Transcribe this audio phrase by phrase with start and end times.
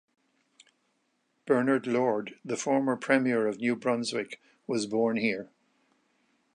[1.45, 5.51] Bernard Lord the former Premier of New Brunswick was born here.